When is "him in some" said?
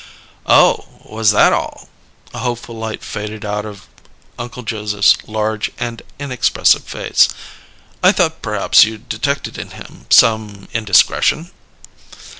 9.57-10.67